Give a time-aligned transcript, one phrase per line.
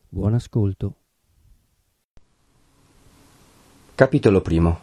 [0.09, 0.97] Buon ascolto.
[3.95, 4.79] Capitolo primo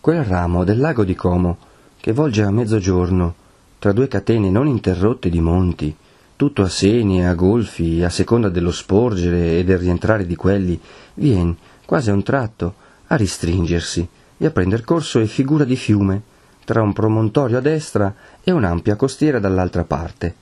[0.00, 1.56] Quel ramo del lago di Como
[1.98, 3.42] che volge a mezzogiorno
[3.78, 5.94] tra due catene non interrotte di monti,
[6.36, 10.78] tutto a seni e a golfi, a seconda dello sporgere e del rientrare di quelli,
[11.14, 12.74] vien, quasi a un tratto,
[13.08, 16.22] a ristringersi e a prender corso e figura di fiume,
[16.64, 20.34] tra un promontorio a destra e un'ampia costiera dall'altra parte,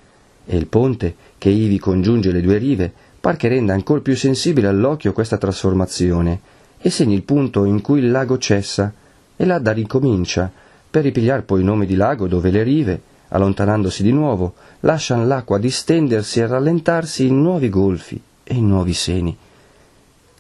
[0.47, 4.69] e il ponte, che ivi congiunge le due rive, par che renda ancor più sensibile
[4.69, 6.41] all'occhio questa trasformazione,
[6.79, 8.93] e segni il punto in cui il lago cessa,
[9.37, 10.51] e là da ricomincia,
[10.91, 13.03] per ripigliar poi nome di lago dove le rive,
[13.33, 19.37] allontanandosi di nuovo, lascian l'acqua distendersi e rallentarsi in nuovi golfi e in nuovi seni.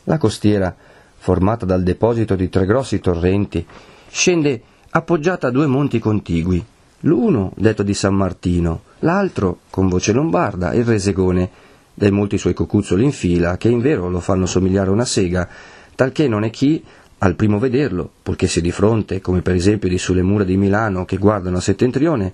[0.05, 0.75] La costiera,
[1.17, 3.65] formata dal deposito di tre grossi torrenti,
[4.11, 6.63] scende appoggiata a due monti contigui,
[7.01, 11.51] l'uno detto di San Martino, l'altro, con voce lombarda, il Resegone,
[11.95, 15.49] dai molti suoi cocuzzoli in fila, che in vero lo fanno somigliare a una sega,
[15.95, 16.83] talché non è chi,
[17.19, 21.05] al primo vederlo, purché sia di fronte, come per esempio di sulle mura di Milano
[21.05, 22.33] che guardano a settentrione,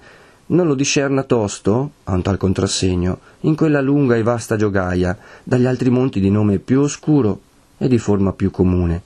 [0.48, 5.66] non lo discerna tosto, a un tal contrassegno, in quella lunga e vasta giogaia, dagli
[5.66, 7.40] altri monti di nome più oscuro
[7.76, 9.02] e di forma più comune.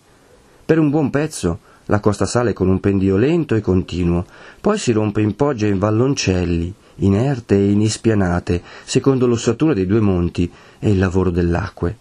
[0.65, 4.25] Per un buon pezzo la costa sale con un pendio lento e continuo,
[4.61, 10.01] poi si rompe in pogge e in valloncelli, inerte e inispianate, secondo l'ossatura dei due
[10.01, 11.97] monti e il lavoro dell'acque.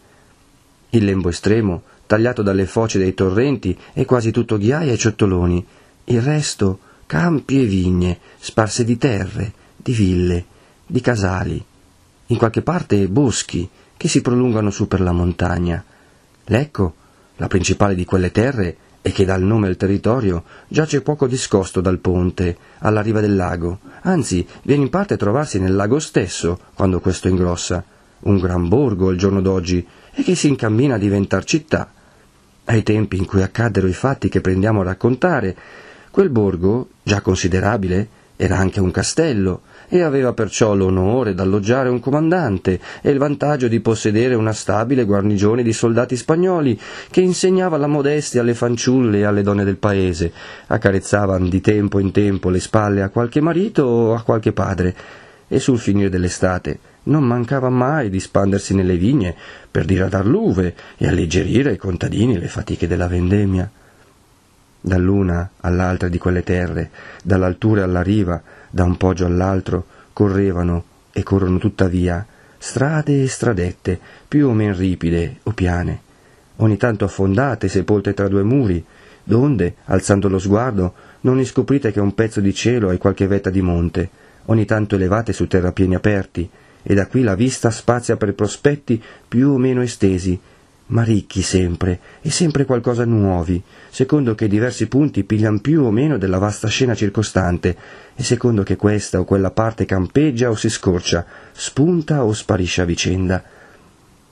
[0.92, 5.66] Il lembo estremo, tagliato dalle foce dei torrenti, è quasi tutto ghiaia e ciottoloni,
[6.06, 6.80] il resto
[7.12, 10.46] campi e vigne, sparse di terre, di ville,
[10.86, 11.62] di casali,
[12.28, 15.84] in qualche parte boschi che si prolungano su per la montagna.
[16.46, 16.96] Lecco,
[17.36, 21.82] la principale di quelle terre, e che dà il nome al territorio, giace poco discosto
[21.82, 26.60] dal ponte, alla riva del lago, anzi viene in parte a trovarsi nel lago stesso,
[26.74, 27.84] quando questo ingrossa,
[28.20, 31.92] un gran borgo al giorno d'oggi, e che si incammina a diventar città.
[32.64, 35.58] Ai tempi in cui accaddero i fatti che prendiamo a raccontare,
[36.12, 38.06] Quel borgo, già considerabile,
[38.36, 43.80] era anche un castello e aveva perciò l'onore d'alloggiare un comandante e il vantaggio di
[43.80, 46.78] possedere una stabile guarnigione di soldati spagnoli
[47.10, 50.34] che insegnava la modestia alle fanciulle e alle donne del paese,
[50.68, 54.94] accarezzavan di tempo in tempo le spalle a qualche marito o a qualche padre.
[55.48, 59.34] E sul finire dell'estate non mancava mai di spandersi nelle vigne
[59.72, 63.72] per diradar l'uve e alleggerire ai contadini le fatiche della vendemmia
[64.82, 66.90] dall'una all'altra di quelle terre,
[67.24, 72.26] dall'altura alla riva, da un poggio all'altro, correvano e corrono tuttavia
[72.58, 76.00] strade e stradette, più o men ripide o piane,
[76.58, 78.84] ogni tanto affondate, sepolte tra due muri,
[79.24, 83.62] donde, alzando lo sguardo, non riscoprite che un pezzo di cielo e qualche vetta di
[83.62, 84.10] monte,
[84.46, 86.48] ogni tanto elevate su terrapieni aperti,
[86.84, 90.40] e da qui la vista spazia per prospetti più o meno estesi,
[90.92, 96.18] ma ricchi sempre, e sempre qualcosa nuovi, secondo che diversi punti piglian più o meno
[96.18, 97.78] della vasta scena circostante,
[98.16, 102.86] e secondo che questa o quella parte campeggia o si scorcia, spunta o sparisce a
[102.86, 103.42] vicenda.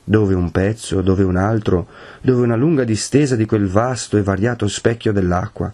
[0.03, 1.87] Dove un pezzo, dove un altro,
[2.21, 5.71] dove una lunga distesa di quel vasto e variato specchio dell'acqua.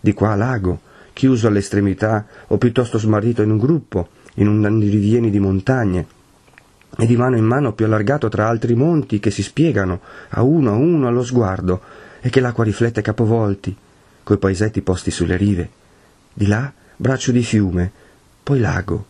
[0.00, 0.80] Di qua lago,
[1.12, 6.06] chiuso all'estremità o piuttosto smarrito in un gruppo, in un andirivieni di montagne,
[7.00, 10.72] e di mano in mano più allargato tra altri monti che si spiegano a uno
[10.72, 11.80] a uno allo sguardo
[12.20, 13.74] e che l'acqua riflette capovolti,
[14.22, 15.70] coi paesetti posti sulle rive.
[16.32, 17.90] Di là braccio di fiume,
[18.42, 19.06] poi lago,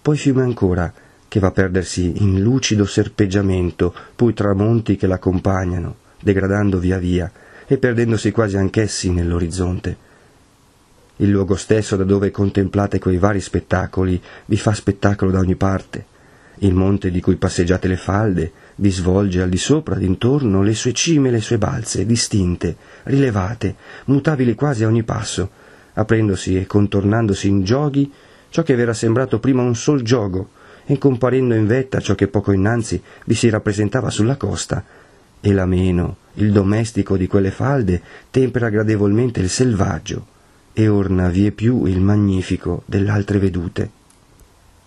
[0.00, 0.92] poi fiume ancora,
[1.26, 7.30] che va a perdersi in lucido serpeggiamento, poi tramonti che l'accompagnano, degradando via via
[7.66, 10.04] e perdendosi quasi anch'essi nell'orizzonte.
[11.16, 16.14] Il luogo stesso da dove contemplate quei vari spettacoli vi fa spettacolo da ogni parte
[16.60, 20.92] il monte di cui passeggiate le falde vi svolge al di sopra, d'intorno, le sue
[20.92, 23.74] cime e le sue balze, distinte, rilevate,
[24.06, 25.50] mutabili quasi a ogni passo,
[25.94, 28.10] aprendosi e contornandosi in gioghi
[28.48, 30.50] ciò che v'era sembrato prima un sol giogo,
[30.86, 34.84] e comparendo in vetta ciò che poco innanzi vi si rappresentava sulla costa,
[35.40, 38.00] e l'ameno, il domestico di quelle falde,
[38.30, 40.26] tempera gradevolmente il selvaggio,
[40.72, 43.90] e orna vie più il magnifico dell'altre vedute.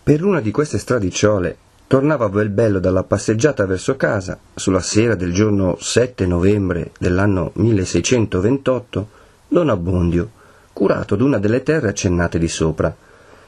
[0.04, 1.58] Per una di queste stradicciole
[1.88, 9.10] tornava bel bello dalla passeggiata verso casa, sulla sera del giorno 7 novembre dell'anno 1628,
[9.48, 10.30] don Abbondio,
[10.74, 12.96] curato d'una delle terre accennate di sopra,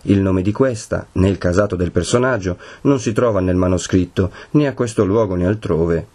[0.04, 4.68] Il nome di questa, né il casato del personaggio, non si trova nel manoscritto, né
[4.68, 6.08] a questo luogo né altrove.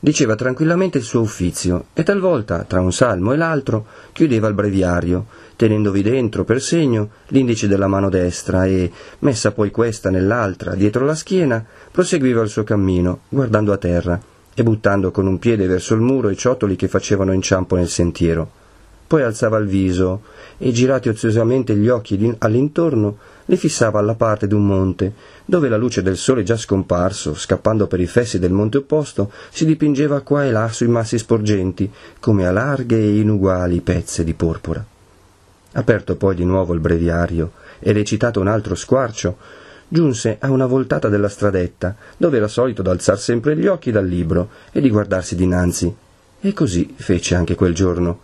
[0.00, 5.26] Diceva tranquillamente il suo uffizio e talvolta, tra un salmo e l'altro, chiudeva il breviario,
[5.56, 11.16] tenendovi dentro per segno l'indice della mano destra e, messa poi questa nell'altra dietro la
[11.16, 14.20] schiena, proseguiva il suo cammino, guardando a terra
[14.54, 18.48] e buttando con un piede verso il muro i ciotoli che facevano inciampo nel sentiero.
[19.04, 20.22] Poi alzava il viso
[20.58, 23.16] e, girati oziosamente gli occhi all'intorno,
[23.50, 25.12] li fissava alla parte d'un monte,
[25.44, 29.64] dove la luce del sole già scomparso, scappando per i fessi del monte opposto, si
[29.64, 31.90] dipingeva qua e là sui massi sporgenti,
[32.20, 34.84] come a larghe e inuguali pezze di porpora.
[35.72, 39.36] Aperto poi di nuovo il breviario e recitato un altro squarcio,
[39.88, 44.50] giunse a una voltata della stradetta, dove era solito d'alzar sempre gli occhi dal libro
[44.72, 45.94] e di guardarsi dinanzi.
[46.40, 48.20] E così fece anche quel giorno.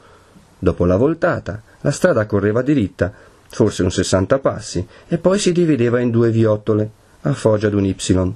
[0.58, 3.12] Dopo la voltata, la strada correva diritta,
[3.48, 6.90] forse un sessanta passi, e poi si divideva in due viottole,
[7.22, 8.32] a foggia d'un Y.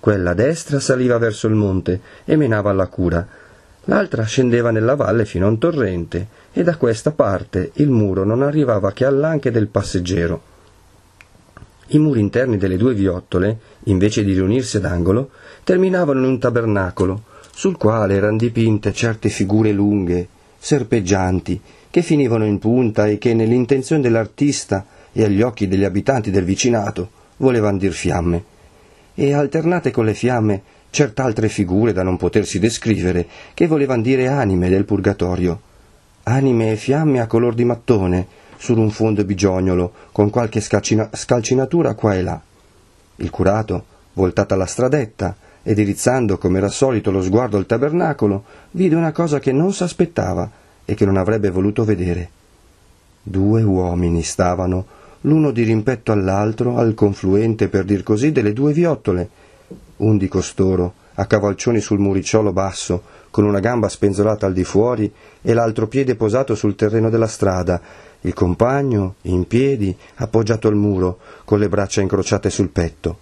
[0.00, 3.26] Quella destra saliva verso il monte e menava alla cura,
[3.84, 8.42] l'altra scendeva nella valle fino a un torrente e da questa parte il muro non
[8.42, 10.42] arrivava che all'anche del passeggero.
[11.88, 15.30] I muri interni delle due viottole, invece di riunirsi ad angolo,
[15.64, 17.22] terminavano in un tabernacolo,
[17.54, 20.28] sul quale erano dipinte certe figure lunghe,
[20.58, 21.60] serpeggianti,
[21.90, 27.10] che finivano in punta e che nell'intenzione dell'artista e agli occhi degli abitanti del vicinato
[27.38, 28.44] volevano dir fiamme.
[29.14, 34.68] E alternate con le fiamme cert'altre figure da non potersi descrivere, che volevan dire anime
[34.68, 35.60] del purgatorio,
[36.24, 38.26] anime e fiamme a color di mattone,
[38.56, 42.40] su un fondo bigiognolo, con qualche scalcina- scalcinatura qua e là.
[43.16, 48.94] Il curato, voltata alla stradetta, ed irizzando come era solito lo sguardo al tabernacolo, vide
[48.94, 50.50] una cosa che non s'aspettava
[50.90, 52.30] e che non avrebbe voluto vedere.
[53.22, 54.86] Due uomini stavano,
[55.22, 59.28] l'uno di rimpetto all'altro, al confluente, per dir così, delle due viottole,
[59.98, 65.12] un di costoro, a cavalcioni sul muricciolo basso, con una gamba spenzolata al di fuori
[65.42, 67.78] e l'altro piede posato sul terreno della strada,
[68.22, 73.18] il compagno, in piedi, appoggiato al muro, con le braccia incrociate sul petto.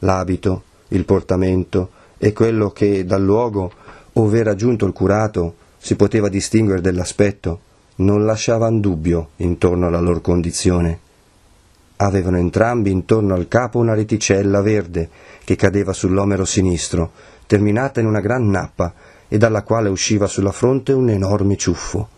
[0.00, 3.72] L'abito, il portamento e quello che dal luogo
[4.12, 7.60] ove era giunto il curato si poteva distinguere dell'aspetto
[7.98, 10.98] non lasciavan dubbio intorno alla loro condizione.
[11.98, 15.08] Avevano entrambi intorno al capo una reticella verde
[15.44, 17.12] che cadeva sull'omero sinistro,
[17.46, 18.94] terminata in una gran nappa
[19.28, 22.08] e dalla quale usciva sulla fronte un enorme ciuffo.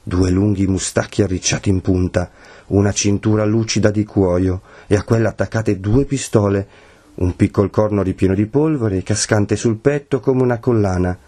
[0.00, 2.30] Due lunghi mustacchi arricciati in punta,
[2.68, 6.68] una cintura lucida di cuoio e a quella attaccate due pistole,
[7.16, 11.18] un piccol corno ripieno di polvere cascante sul petto come una collana,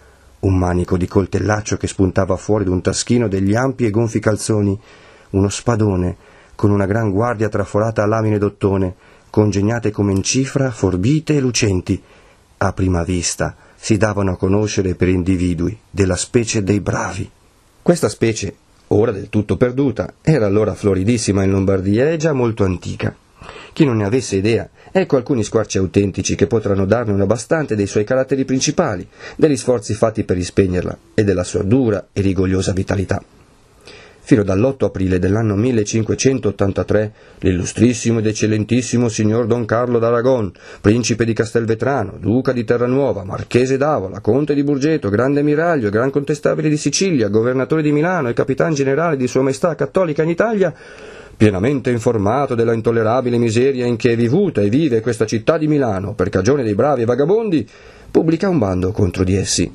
[0.40, 4.78] un manico di coltellaccio che spuntava fuori d'un taschino degli ampi e gonfi calzoni,
[5.30, 6.16] uno spadone
[6.60, 8.94] con una gran guardia traforata a lamine d'ottone,
[9.30, 12.02] congegnate come in cifra, forbite e lucenti.
[12.58, 17.30] A prima vista si davano a conoscere per individui della specie dei bravi.
[17.80, 18.54] Questa specie,
[18.88, 23.16] ora del tutto perduta, era allora floridissima in Lombardia e già molto antica.
[23.72, 27.86] Chi non ne avesse idea, ecco alcuni squarci autentici che potranno darne una bastante dei
[27.86, 29.06] suoi caratteri principali,
[29.36, 33.22] degli sforzi fatti per rispegnerla e della sua dura e rigogliosa vitalità.
[34.22, 42.16] Fino dall'8 aprile dell'anno 1583 l'illustrissimo ed eccellentissimo signor Don Carlo d'Aragon, principe di Castelvetrano,
[42.20, 47.82] duca di Terranuova, marchese d'Avola, conte di Burgeto, grande ammiraglio, gran contestabile di Sicilia, governatore
[47.82, 50.72] di Milano e capitan generale di Sua Maestà Cattolica in Italia,
[51.40, 56.12] pienamente informato della intollerabile miseria in che è vivuta e vive questa città di Milano
[56.12, 57.66] per cagione dei bravi vagabondi,
[58.10, 59.72] pubblica un bando contro di essi.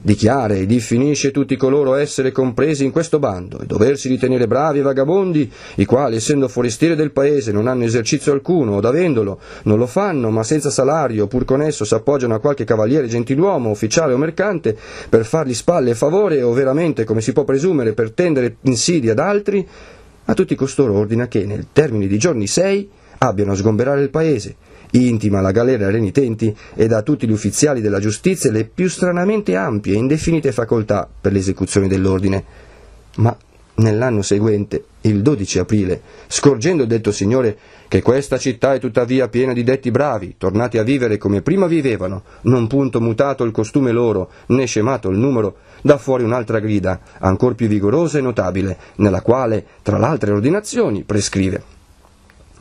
[0.00, 4.82] Dichiara e diffinisce tutti coloro essere compresi in questo bando e doversi ritenere bravi e
[4.82, 9.86] vagabondi, i quali, essendo forestieri del paese, non hanno esercizio alcuno, od avendolo, non lo
[9.86, 14.76] fanno, ma senza salario, pur con esso s'appoggiano a qualche cavaliere gentiluomo, ufficiale o mercante,
[15.08, 19.20] per fargli spalle e favore, o veramente, come si può presumere, per tendere insidie ad
[19.20, 19.64] altri,
[20.30, 24.56] a tutti costoro ordina che, nel termine di giorni sei, abbiano a sgomberare il paese,
[24.90, 29.94] intima alla galera renitenti e da tutti gli ufficiali della giustizia le più stranamente ampie
[29.94, 32.44] e indefinite facoltà per l'esecuzione dell'ordine.
[33.16, 33.34] Ma
[33.76, 37.56] nell'anno seguente, il 12 aprile, scorgendo il detto signore
[37.88, 42.22] che questa città è tuttavia piena di detti bravi, tornati a vivere come prima vivevano,
[42.42, 47.54] non punto mutato il costume loro, né scemato il numero, dà fuori un'altra grida, ancor
[47.54, 51.76] più vigorosa e notabile, nella quale, tra l'altre ordinazioni, prescrive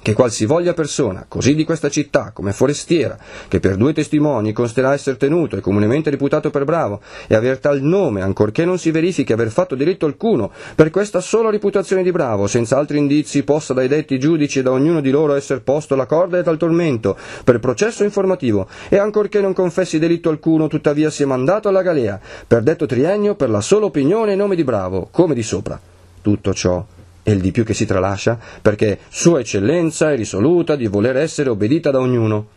[0.02, 5.18] che qualsivoglia persona, così di questa città come forestiera, che per due testimoni consterà essere
[5.18, 9.50] tenuto e comunemente reputato per bravo, e aver tal nome, ancorché non si verifichi aver
[9.50, 14.20] fatto diritto alcuno, per questa sola reputazione di bravo, senza altri indizi, possa dai detti
[14.20, 18.04] giudici e da ognuno di loro essere posto la corda e tal tormento, per processo
[18.04, 23.36] informativo, e ancorché non confessi delitto alcuno, tuttavia sia mandato alla galea, per detto triennio,
[23.36, 25.80] per la sola opinione e nome di bravo, come di sopra.
[26.22, 26.86] Tutto ciò
[27.28, 31.50] e il di più che si tralascia, perché Sua Eccellenza è risoluta di voler essere
[31.50, 32.48] obbedita da ognuno.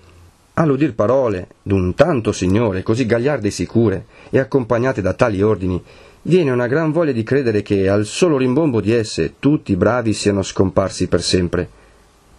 [0.54, 5.82] All'udir parole d'un tanto signore così gagliarde e sicure e accompagnate da tali ordini,
[6.22, 10.12] viene una gran voglia di credere che al solo rimbombo di esse tutti i bravi
[10.12, 11.68] siano scomparsi per sempre.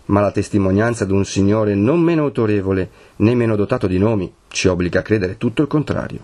[0.05, 5.00] Ma la testimonianza d'un signore non meno autorevole né meno dotato di nomi ci obbliga
[5.00, 6.19] a credere tutto il contrario.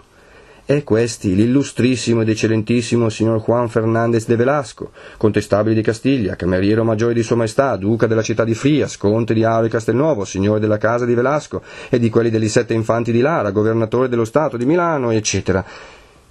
[0.68, 7.14] È questi l'illustrissimo ed eccellentissimo signor Juan Fernández de Velasco, contestabile di Castiglia, cameriero maggiore
[7.14, 10.78] di Sua Maestà, duca della città di Frias, conte di Aro e Castelnuovo, signore della
[10.78, 14.66] casa di Velasco e di quelli degli sette infanti di Lara, governatore dello Stato di
[14.66, 15.64] Milano, eccetera.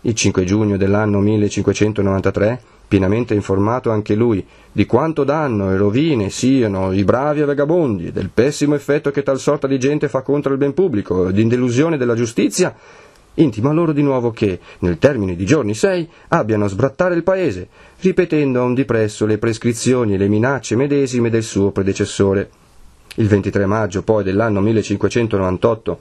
[0.02, 6.92] Il 5 giugno dell'anno 1593, pienamente informato anche lui di quanto danno e rovine siano
[6.92, 10.58] i bravi e vagabondi, del pessimo effetto che tal sorta di gente fa contro il
[10.58, 12.76] ben pubblico, di delusione della giustizia,
[13.36, 17.68] intima loro di nuovo che, nel termine di giorni sei, abbiano a sbrattare il paese,
[18.00, 22.50] ripetendo a un dipresso le prescrizioni e le minacce medesime del suo predecessore.
[23.16, 25.98] Il 23 maggio poi dell'anno 1598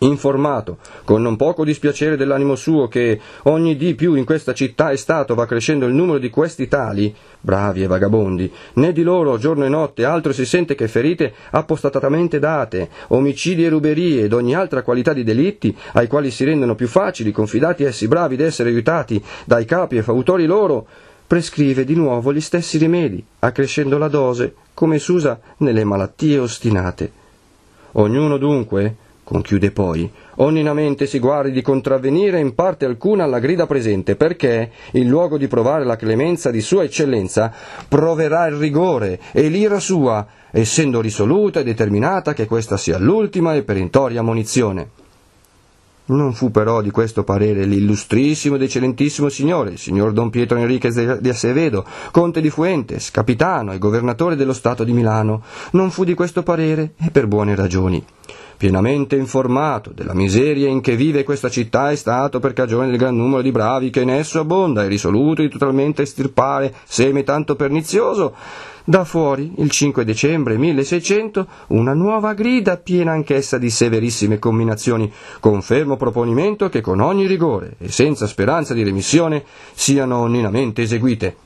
[0.00, 4.96] informato, con non poco dispiacere dell'animo suo, che ogni di più in questa città e
[4.96, 9.64] stato va crescendo il numero di questi tali, bravi e vagabondi, né di loro giorno
[9.64, 14.82] e notte altro si sente che ferite appostatatamente date, omicidi e ruberie ed ogni altra
[14.82, 19.64] qualità di delitti, ai quali si rendono più facili, confidati essi bravi d'essere aiutati dai
[19.64, 20.86] capi e fautori loro,
[21.26, 27.22] prescrive di nuovo gli stessi rimedi, accrescendo la dose, come s'usa nelle malattie ostinate.
[27.92, 34.14] Ognuno dunque, conchiude poi, onninamente si guardi di contravvenire in parte alcuna alla grida presente,
[34.14, 37.52] perché, in luogo di provare la clemenza di Sua Eccellenza,
[37.88, 43.62] proverà il rigore e l'ira sua, essendo risoluta e determinata che questa sia l'ultima e
[43.62, 45.02] perentoria munizione.
[46.06, 51.18] Non fu però di questo parere l'illustrissimo ed eccellentissimo signore, il signor Don Pietro Enriquez
[51.18, 55.42] di Acevedo, conte di Fuentes, capitano e governatore dello Stato di Milano.
[55.70, 58.04] Non fu di questo parere e per buone ragioni
[58.56, 63.16] pienamente informato della miseria in che vive questa città è stato per cagione del gran
[63.16, 68.34] numero di bravi che in esso abbonda e risoluto di totalmente estirpare seme tanto pernizioso,
[68.86, 75.62] da fuori, il 5 dicembre 1600, una nuova grida piena anch'essa di severissime combinazioni, con
[75.62, 79.42] fermo proponimento che con ogni rigore e senza speranza di remissione
[79.72, 81.43] siano onninamente eseguite.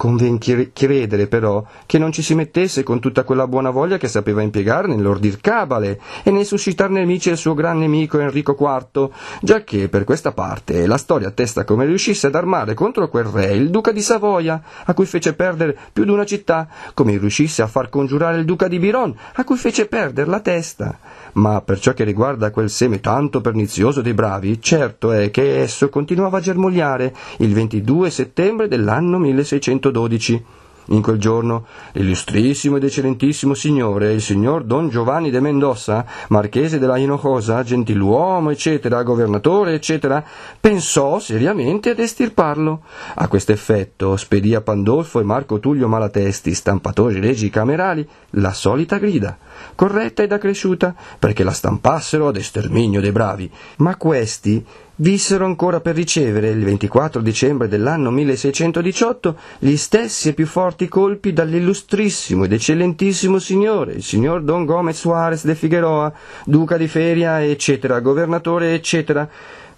[0.00, 4.40] Conven credere però che non ci si mettesse con tutta quella buona voglia che sapeva
[4.40, 9.10] impiegare nell'ordir cabale e nel suscitar nemici al suo gran nemico Enrico IV,
[9.42, 13.68] giacché per questa parte la storia attesta come riuscisse ad armare contro quel re il
[13.68, 17.90] duca di Savoia, a cui fece perdere più di una città, come riuscisse a far
[17.90, 20.98] congiurare il duca di Biron, a cui fece perdere la testa.
[21.32, 25.90] Ma per ciò che riguarda quel seme tanto pernizioso dei bravi, certo è che esso
[25.90, 30.44] continuava a germogliare il 22 settembre dell'anno 1600 112.
[30.90, 36.96] In quel giorno l'illustrissimo ed eccellentissimo signore, il signor Don Giovanni de Mendoza, marchese della
[36.96, 40.24] Hinojosa, gentiluomo, eccetera, governatore, eccetera,
[40.58, 42.82] pensò seriamente ad estirparlo.
[43.14, 48.98] A questo effetto spedì a Pandolfo e Marco Tullio Malatesti, stampatori regi camerali, la solita
[48.98, 49.38] grida,
[49.76, 53.48] corretta ed accresciuta, perché la stampassero ad esterminio dei bravi.
[53.76, 54.64] Ma questi
[55.00, 61.32] vissero ancora per ricevere il 24 dicembre dell'anno 1618 gli stessi e più forti colpi
[61.32, 66.12] dall'illustrissimo ed eccellentissimo signore, il signor Don Gomez Suarez de Figueroa,
[66.44, 69.28] duca di Feria, eccetera, governatore, eccetera,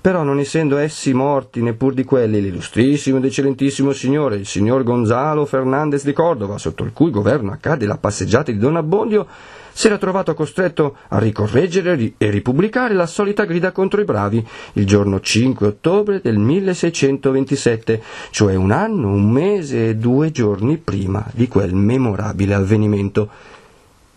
[0.00, 5.46] però non essendo essi morti neppur di quelli l'illustrissimo ed eccellentissimo signore, il signor Gonzalo
[5.46, 9.28] Fernandez di Cordova, sotto il cui governo accade la passeggiata di Don Abbondio,
[9.72, 14.86] si era trovato costretto a ricorreggere e ripubblicare la solita grida contro i bravi il
[14.86, 21.48] giorno 5 ottobre del 1627, cioè un anno, un mese e due giorni prima di
[21.48, 23.28] quel memorabile avvenimento.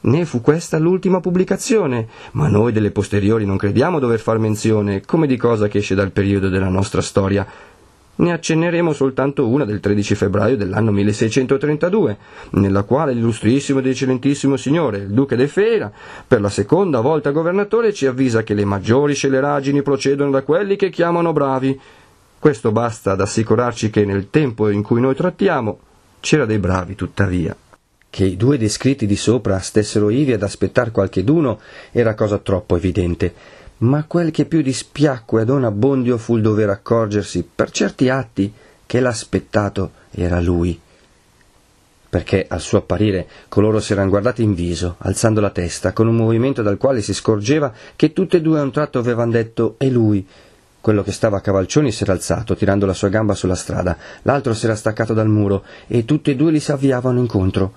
[0.02, 5.26] Né fu questa l'ultima pubblicazione, ma noi delle posteriori non crediamo dover far menzione come
[5.26, 7.48] di cosa che esce dal periodo della nostra storia,
[8.18, 12.18] ne accenneremo soltanto una del 13 febbraio dell'anno 1632,
[12.52, 15.92] nella quale l'illustrissimo ed eccellentissimo signore, il duca de Fera,
[16.28, 20.90] per la seconda volta governatore, ci avvisa che le maggiori sceleraggini procedono da quelli che
[20.90, 21.80] chiamano bravi.
[22.40, 25.80] Questo basta ad assicurarci che nel tempo in cui noi trattiamo
[26.20, 27.56] c'era dei bravi tuttavia.
[28.16, 31.60] che i due descritti di sopra stessero ivi ad aspettar qualcheduno
[31.92, 33.34] era cosa troppo evidente,
[33.80, 38.52] ma quel che più dispiacque a don Abbondio fu il dover accorgersi, per certi atti,
[38.86, 40.80] che l'aspettato era lui
[42.16, 46.16] perché al suo apparire coloro si erano guardati in viso, alzando la testa, con un
[46.16, 49.90] movimento dal quale si scorgeva che tutte e due a un tratto avevano detto «è
[49.90, 50.26] lui».
[50.80, 54.54] Quello che stava a cavalcioni si era alzato, tirando la sua gamba sulla strada, l'altro
[54.54, 57.74] si era staccato dal muro, e tutti e due li si avviavano incontro.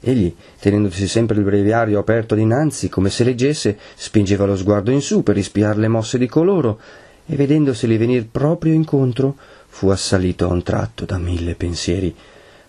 [0.00, 5.22] Egli, tenendosi sempre il breviario aperto dinanzi, come se leggesse, spingeva lo sguardo in su
[5.22, 6.80] per ispiar le mosse di coloro,
[7.26, 9.36] e vedendoseli venir proprio incontro,
[9.68, 12.14] fu assalito a un tratto da mille pensieri.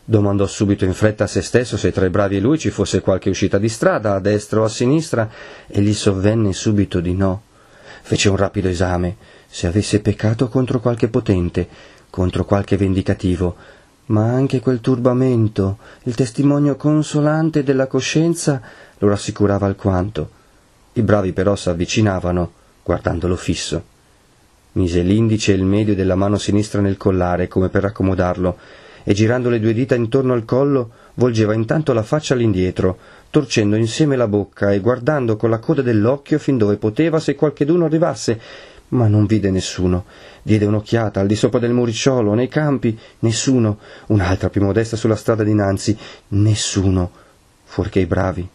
[0.04, 3.00] Domandò subito in fretta a se stesso se tra i bravi e lui ci fosse
[3.00, 5.30] qualche uscita di strada, a destra o a sinistra,
[5.68, 7.44] e gli sovvenne subito di no.
[8.02, 9.16] Fece un rapido esame,
[9.48, 11.68] se avesse peccato contro qualche potente,
[12.10, 13.56] contro qualche vendicativo,
[14.12, 18.62] ma anche quel turbamento, il testimonio consolante della coscienza,
[18.98, 20.30] lo rassicurava alquanto.
[20.94, 22.52] I bravi però s'avvicinavano,
[22.84, 23.84] guardandolo fisso.
[24.74, 28.58] Mise l'indice e il medio della mano sinistra nel collare, come per accomodarlo,
[29.04, 32.98] e girando le due dita intorno al collo volgeva intanto la faccia all'indietro,
[33.30, 37.86] torcendo insieme la bocca e guardando con la coda dell'occhio fin dove poteva se qualcheduno
[37.86, 38.40] arrivasse,
[38.92, 40.06] ma non vide nessuno.
[40.42, 45.44] Diede un'occhiata al di sopra del muricciolo, nei campi, nessuno, un'altra più modesta sulla strada
[45.44, 45.98] dinanzi,
[46.30, 47.12] nessuno,
[47.64, 48.48] fuorché i bravi.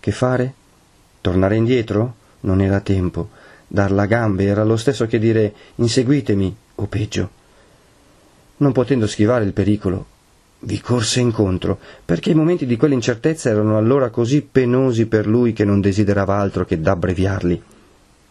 [0.00, 0.54] Che fare?
[1.20, 2.14] Tornare indietro?
[2.40, 3.30] Non era tempo.
[3.66, 7.42] Dar la gambe era lo stesso che dire inseguitemi, o peggio
[8.56, 10.06] non potendo schivare il pericolo,
[10.60, 15.64] vi corse incontro, perché i momenti di quell'incertezza erano allora così penosi per lui che
[15.64, 17.62] non desiderava altro che d'abbreviarli.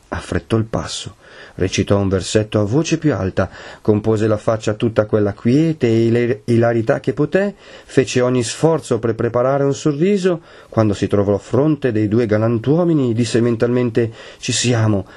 [0.10, 1.16] Affrettò il passo,
[1.56, 3.50] recitò un versetto a voce più alta,
[3.82, 9.64] compose la faccia tutta quella quiete e ilarità che poté, fece ogni sforzo per preparare
[9.64, 15.08] un sorriso, quando si trovò a fronte dei due galantuomini disse mentalmente ci siamo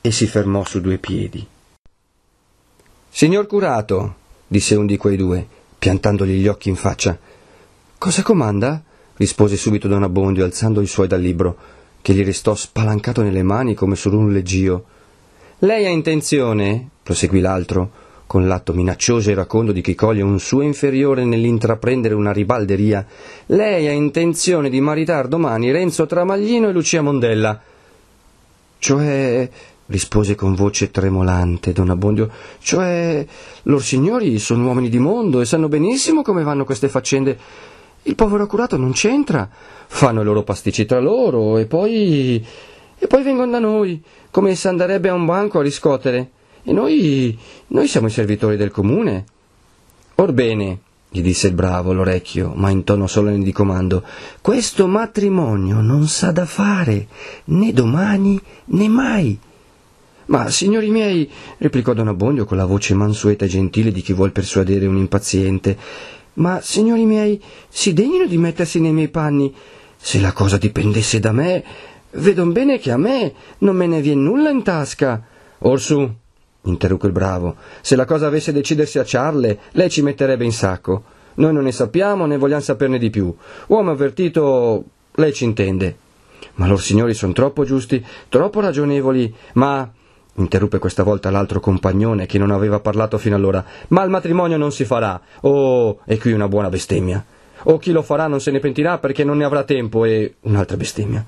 [0.00, 1.46] e si fermò su due piedi.
[3.08, 4.14] Signor curato,
[4.46, 5.46] disse un di quei due,
[5.78, 7.16] piantandogli gli occhi in faccia.
[7.96, 8.82] Cosa comanda?
[9.16, 11.56] rispose subito don Abbondio, alzando i suoi dal libro,
[12.02, 14.86] che gli restò spalancato nelle mani come su un leggio.
[15.64, 17.90] Lei ha intenzione, proseguì l'altro,
[18.26, 23.06] con l'atto minaccioso e iracondo di chi coglie un suo inferiore nell'intraprendere una ribalderia,
[23.46, 27.58] lei ha intenzione di maritar domani Renzo Tramaglino e Lucia Mondella.
[28.78, 29.48] Cioè
[29.86, 33.24] rispose con voce tremolante don Abbondio, cioè
[33.62, 37.38] lor signori sono uomini di mondo e sanno benissimo come vanno queste faccende.
[38.02, 39.48] Il povero curato non c'entra,
[39.86, 42.46] fanno i loro pasticci tra loro e poi.
[43.04, 46.30] E poi vengono da noi, come se andrebbe a un banco a riscotere.
[46.62, 47.38] E noi.
[47.66, 49.26] noi siamo i servitori del comune.
[50.14, 50.78] Orbene,
[51.10, 54.02] gli disse il bravo l'orecchio, ma in tono solenne di comando,
[54.40, 57.08] questo matrimonio non s'ha da fare,
[57.46, 59.38] né domani né mai.
[60.26, 64.32] Ma, signori miei, replicò don Abbondio con la voce mansueta e gentile di chi vuol
[64.32, 65.76] persuadere un impaziente,
[66.34, 67.38] ma, signori miei,
[67.68, 69.54] si degnino di mettersi nei miei panni.
[69.96, 71.64] Se la cosa dipendesse da me,
[72.14, 75.22] vedon bene che a me non me ne vien nulla in tasca.
[75.58, 76.12] Orsù,
[76.62, 81.04] interruppe il bravo, se la cosa avesse decidersi a ciarle, lei ci metterebbe in sacco.
[81.34, 83.34] Noi non ne sappiamo né vogliamo saperne di più.
[83.68, 85.96] Uomo avvertito, lei ci intende.
[86.54, 89.90] Ma lor signori sono troppo giusti, troppo ragionevoli, ma
[90.36, 93.64] interruppe questa volta l'altro compagnone che non aveva parlato fino allora.
[93.88, 95.20] Ma il matrimonio non si farà.
[95.40, 97.24] Oh, e qui una buona bestemmia.
[97.64, 100.76] O chi lo farà non se ne pentirà perché non ne avrà tempo e un'altra
[100.76, 101.24] bestemmia.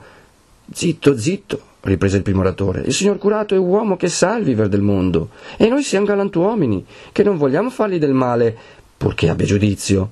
[0.73, 2.83] Zitto, zitto, riprese il primo oratore.
[2.83, 6.85] Il signor curato è uomo che sa il viver del mondo e noi siamo galantuomini,
[7.13, 8.57] che non vogliamo fargli del male,
[8.97, 10.11] purché abbia giudizio.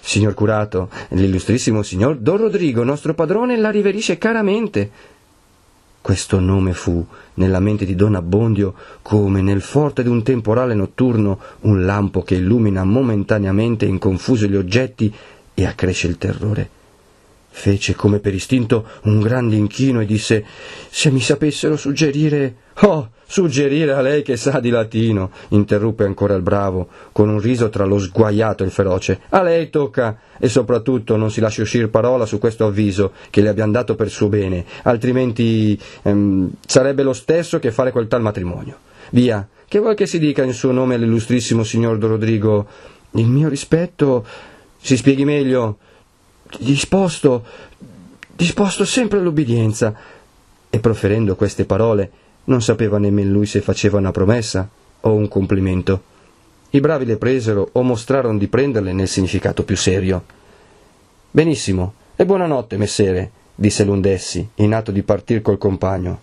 [0.00, 4.90] Signor curato, l'illustrissimo signor Don Rodrigo, nostro padrone, la riverisce caramente.
[6.00, 11.84] Questo nome fu, nella mente di Don Abbondio, come nel forte d'un temporale notturno, un
[11.84, 15.14] lampo che illumina momentaneamente in confuso gli oggetti
[15.54, 16.82] e accresce il terrore.
[17.56, 20.44] Fece come per istinto un grande inchino e disse
[20.90, 22.56] Se mi sapessero suggerire.
[22.80, 27.68] Oh, suggerire a lei che sa di latino, interruppe ancora il bravo, con un riso
[27.70, 29.20] tra lo sguaiato e il feroce.
[29.28, 33.50] A lei tocca, e soprattutto non si lasci uscir parola su questo avviso che le
[33.50, 38.78] abbiamo dato per suo bene, altrimenti ehm, sarebbe lo stesso che fare quel tal matrimonio.
[39.10, 42.66] Via, che vuoi che si dica in suo nome all'illustrissimo signor Rodrigo?
[43.12, 44.26] Il mio rispetto.
[44.80, 45.78] Si spieghi meglio
[46.58, 47.44] disposto,
[48.34, 49.94] disposto sempre all'obbedienza.
[50.70, 52.10] E proferendo queste parole,
[52.44, 54.68] non sapeva nemmeno lui se faceva una promessa
[55.00, 56.02] o un complimento.
[56.70, 60.24] I bravi le presero o mostrarono di prenderle nel significato più serio.
[61.30, 66.20] Benissimo, e buonanotte, messere, disse l'un d'essi, in atto di partir col compagno.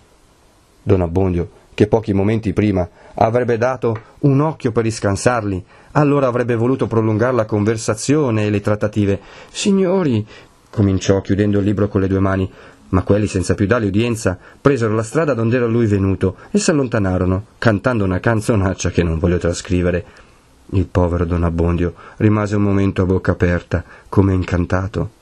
[0.83, 1.49] Don Abbondio,
[1.81, 7.45] che pochi momenti prima avrebbe dato un occhio per riscansarli, allora avrebbe voluto prolungare la
[7.45, 9.19] conversazione e le trattative.
[9.49, 10.23] Signori,
[10.69, 12.47] cominciò chiudendo il libro con le due mani,
[12.89, 17.45] ma quelli, senza più dargli udienza, presero la strada donde era lui venuto e s'allontanarono,
[17.57, 20.05] cantando una canzonaccia che non voglio trascrivere.
[20.73, 25.20] Il povero Don Abbondio rimase un momento a bocca aperta, come incantato.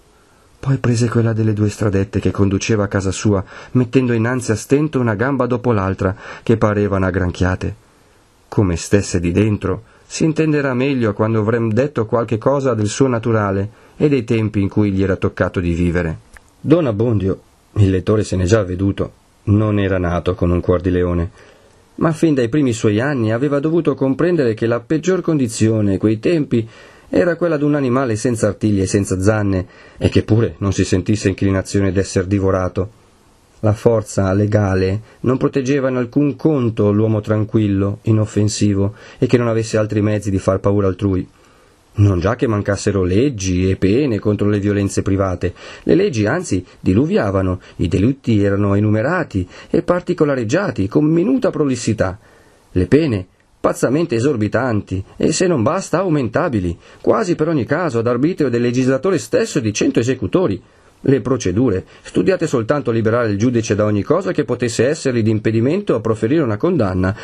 [0.60, 5.00] Poi prese quella delle due stradette che conduceva a casa sua, mettendo innanzi a stento
[5.00, 7.76] una gamba dopo l'altra, che parevano aggranchiate.
[8.50, 13.70] Come stesse di dentro, si intenderà meglio quando avrem detto qualche cosa del suo naturale
[13.96, 16.18] e dei tempi in cui gli era toccato di vivere.
[16.60, 17.42] Don Abbondio,
[17.74, 19.12] il lettore se n'è già veduto,
[19.44, 21.32] non era nato con un cuor di leone,
[21.96, 26.68] ma fin dai primi suoi anni aveva dovuto comprendere che la peggior condizione, quei tempi,
[27.10, 29.66] era quella d'un animale senza artigli e senza zanne,
[29.98, 32.98] e che pure non si sentisse inclinazione d'esser divorato.
[33.62, 39.78] La forza legale non proteggeva in alcun conto l'uomo tranquillo, inoffensivo, e che non avesse
[39.78, 41.28] altri mezzi di far paura altrui.
[41.96, 47.60] Non già che mancassero leggi e pene contro le violenze private, le leggi anzi diluviavano,
[47.78, 52.18] i delitti erano enumerati e particolareggiati con minuta prolissità.
[52.72, 53.28] Le pene
[53.60, 59.18] pazzamente esorbitanti e, se non basta, aumentabili, quasi per ogni caso ad arbitrio del legislatore
[59.18, 60.62] stesso di cento esecutori.
[61.02, 65.30] Le procedure, studiate soltanto a liberare il giudice da ogni cosa che potesse essergli di
[65.30, 67.16] impedimento a proferire una condanna.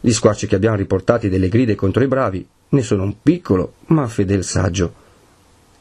[0.00, 4.06] Gli squarci che abbiamo riportati delle gride contro i bravi ne sono un piccolo ma
[4.06, 5.06] fedel saggio.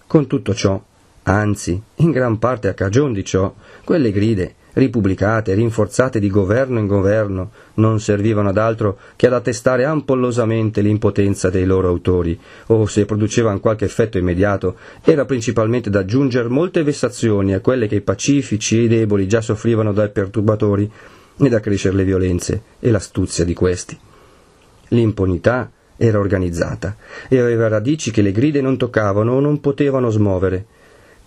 [0.08, 0.82] Con tutto ciò,
[1.24, 6.88] anzi, in gran parte a cagion di ciò, quelle gride, ripubblicate, rinforzate di governo in
[6.88, 13.06] governo, non servivano ad altro che ad attestare ampollosamente l'impotenza dei loro autori, o se
[13.06, 18.78] producevano qualche effetto immediato, era principalmente da aggiungere molte vessazioni a quelle che i pacifici
[18.78, 20.90] e i deboli già soffrivano dai perturbatori,
[21.40, 23.98] ed accrescere le violenze e l'astuzia di questi.
[24.90, 26.96] L'impunità era organizzata
[27.28, 30.66] e aveva radici che le gride non toccavano o non potevano smuovere,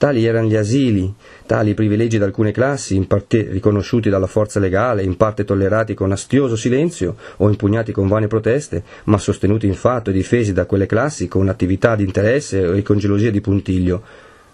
[0.01, 1.13] Tali erano gli asili,
[1.45, 5.93] tali i privilegi di alcune classi, in parte riconosciuti dalla forza legale, in parte tollerati
[5.93, 10.65] con astioso silenzio o impugnati con vane proteste, ma sostenuti in fatto e difesi da
[10.65, 14.03] quelle classi con attività di interesse e con gelosia di puntiglio.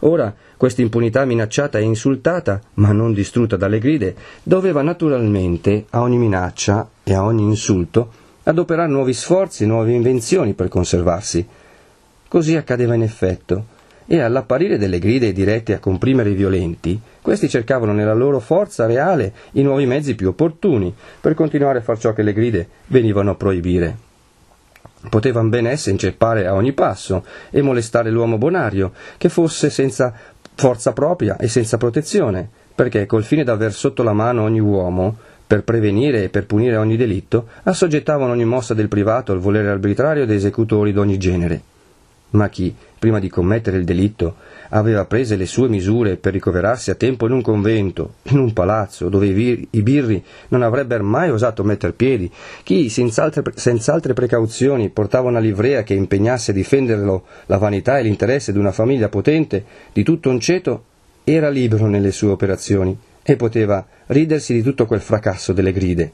[0.01, 6.19] Ora, questa impunità minacciata e insultata, ma non distrutta dalle gride, doveva naturalmente, a ogni
[6.19, 8.11] minaccia e a ogni insulto,
[8.43, 11.47] adoperare nuovi sforzi e nuove invenzioni per conservarsi.
[12.27, 13.75] Così accadeva in effetto
[14.07, 19.33] e all'apparire delle gride dirette a comprimere i violenti, questi cercavano nella loro forza reale
[19.53, 23.35] i nuovi mezzi più opportuni per continuare a far ciò che le gride venivano a
[23.35, 23.97] proibire.
[25.09, 30.13] Potevano ben esse inceppare a ogni passo e molestare l'uomo bonario, che fosse senza
[30.55, 35.17] forza propria e senza protezione, perché col fine d'aver sotto la mano ogni uomo,
[35.47, 40.27] per prevenire e per punire ogni delitto, assoggettavano ogni mossa del privato al volere arbitrario
[40.27, 41.61] dei esecutori d'ogni genere.
[42.31, 44.37] Ma chi, prima di commettere il delitto,
[44.71, 49.09] aveva prese le sue misure per ricoverarsi a tempo in un convento, in un palazzo,
[49.09, 52.31] dove i, birri non avrebbero mai osato metter piedi,
[52.63, 57.99] chi, senza altre, senza altre precauzioni, portava una livrea che impegnasse a difenderlo la vanità
[57.99, 60.85] e l'interesse di una famiglia potente, di tutto un ceto,
[61.25, 66.13] era libero nelle sue operazioni e poteva ridersi di tutto quel fracasso delle gride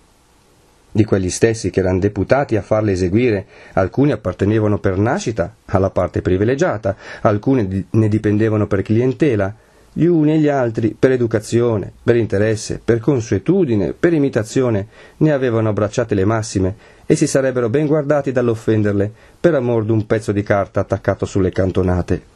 [0.93, 6.23] di quegli stessi che erano deputati a farle eseguire, alcuni appartenevano per nascita alla parte
[6.23, 9.55] privilegiata, alcuni ne dipendevano per clientela,
[9.95, 14.87] gli uni e gli altri per educazione, per interesse, per consuetudine, per imitazione,
[15.19, 16.75] ne avevano abbracciate le massime
[17.05, 22.32] e si sarebbero ben guardati dall'offenderle per amor d'un pezzo di carta attaccato sulle cantonate.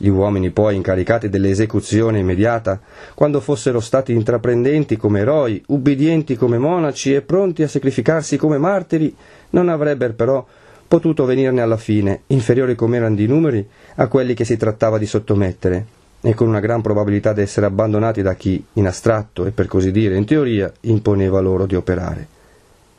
[0.00, 2.80] Gli uomini poi incaricati dell'esecuzione immediata,
[3.14, 9.12] quando fossero stati intraprendenti come eroi, ubbidienti come monaci e pronti a sacrificarsi come martiri,
[9.50, 10.46] non avrebbero però
[10.86, 15.06] potuto venirne alla fine, inferiori come erano di numeri, a quelli che si trattava di
[15.06, 15.86] sottomettere,
[16.20, 19.90] e con una gran probabilità di essere abbandonati da chi, in astratto e per così
[19.90, 22.24] dire in teoria, imponeva loro di operare.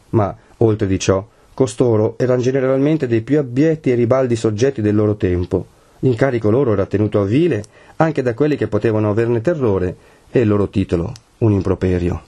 [0.09, 5.15] Ma, oltre di ciò, costoro erano generalmente dei più abbietti e ribaldi soggetti del loro
[5.15, 5.65] tempo,
[5.99, 7.63] L'incarico loro era tenuto a vile
[7.97, 9.95] anche da quelli che potevano averne terrore
[10.31, 12.21] e il loro titolo un improperio.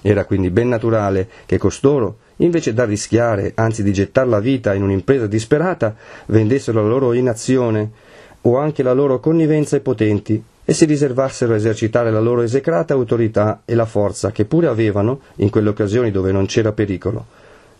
[0.00, 5.26] Era quindi ben naturale che costoro, invece d'arrischiare, anzi di gettar la vita in un'impresa
[5.26, 5.94] disperata,
[6.26, 7.90] vendessero la loro inazione
[8.42, 12.94] o anche la loro connivenza ai potenti e si riservassero a esercitare la loro esecrata
[12.94, 17.26] autorità e la forza che pure avevano in quelle occasioni dove non c'era pericolo,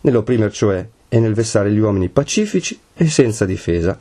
[0.03, 3.99] nell'opprimer cioè e nel vessare gli uomini pacifici e senza difesa.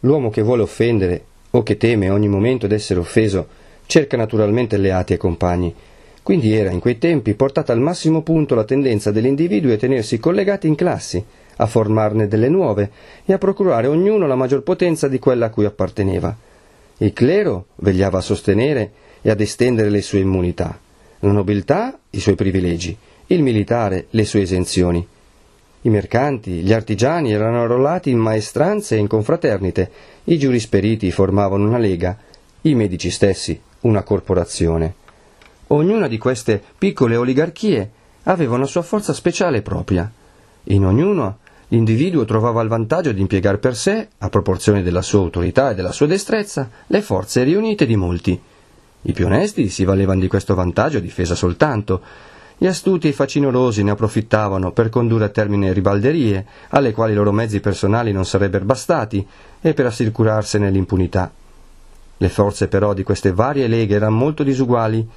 [0.00, 3.46] L'uomo che vuole offendere o che teme ogni momento d'essere offeso,
[3.86, 5.74] cerca naturalmente alleati e compagni.
[6.22, 10.18] Quindi era in quei tempi portata al massimo punto la tendenza degli individui a tenersi
[10.18, 11.22] collegati in classi,
[11.56, 12.90] a formarne delle nuove
[13.24, 16.36] e a procurare ognuno la maggior potenza di quella a cui apparteneva.
[16.98, 20.78] Il clero vegliava a sostenere e ad estendere le sue immunità,
[21.20, 25.06] la nobiltà i suoi privilegi, il militare le sue esenzioni.
[25.82, 29.90] I mercanti, gli artigiani erano arruolati in maestranze e in confraternite,
[30.24, 32.18] i giurisperiti formavano una lega,
[32.62, 34.94] i medici stessi una corporazione.
[35.68, 37.90] Ognuna di queste piccole oligarchie
[38.24, 40.10] aveva una sua forza speciale propria.
[40.64, 41.38] In ognuno
[41.68, 45.92] l'individuo trovava il vantaggio di impiegare per sé, a proporzione della sua autorità e della
[45.92, 48.38] sua destrezza, le forze riunite di molti.
[49.02, 52.02] I più onesti si valevano di questo vantaggio a difesa soltanto,
[52.62, 57.32] gli astuti e facinorosi ne approfittavano per condurre a termine ribalderie, alle quali i loro
[57.32, 59.26] mezzi personali non sarebbero bastati,
[59.62, 61.32] e per assicurarsene l'impunità.
[62.18, 65.08] Le forze però di queste varie leghe erano molto disuguali,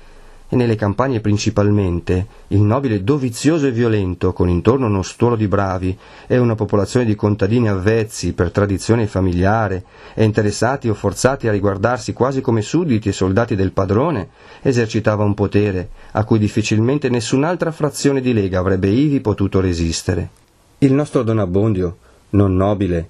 [0.53, 5.97] e nelle campagne principalmente il nobile dovizioso e violento, con intorno uno stuolo di bravi
[6.27, 12.13] e una popolazione di contadini avvezzi per tradizione familiare e interessati o forzati a riguardarsi
[12.13, 14.29] quasi come sudditi e soldati del padrone,
[14.61, 20.29] esercitava un potere a cui difficilmente nessun'altra frazione di lega avrebbe ivi potuto resistere.
[20.77, 21.97] Il nostro Don Abbondio,
[22.31, 23.09] non nobile,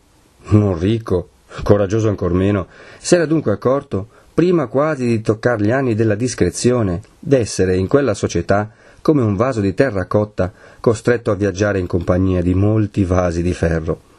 [0.52, 1.28] non ricco,
[1.62, 2.68] coraggioso ancor meno,
[3.00, 8.72] s'era dunque accorto prima quasi di toccar gli anni della discrezione, d'essere in quella società
[9.02, 13.54] come un vaso di terra cotta costretto a viaggiare in compagnia di molti vasi di
[13.54, 14.12] ferro.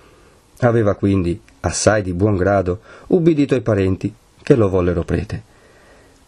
[0.61, 5.42] Aveva quindi, assai di buon grado, ubbidito ai parenti che lo vollero prete.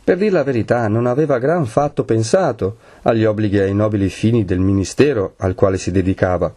[0.02, 4.44] Per dir la verità, non aveva gran fatto pensato agli obblighi e ai nobili fini
[4.44, 6.52] del ministero al quale si dedicava.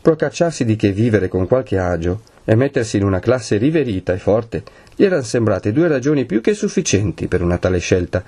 [0.00, 4.62] Procacciarsi di che vivere con qualche agio e mettersi in una classe riverita e forte
[4.94, 8.24] gli erano sembrate due ragioni più che sufficienti per una tale scelta.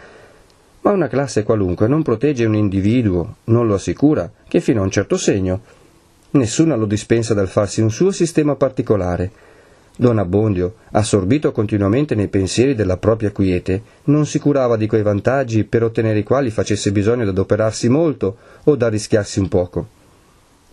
[0.82, 4.90] Ma una classe qualunque non protegge un individuo, non lo assicura, che fino a un
[4.90, 5.60] certo segno.
[6.32, 9.30] Nessuna lo dispensa dal farsi un suo sistema particolare.
[9.96, 15.64] Don Abbondio, assorbito continuamente nei pensieri della propria quiete, non si curava di quei vantaggi
[15.64, 19.97] per ottenere i quali facesse bisogno d'adoperarsi molto o da rischiarsi un poco.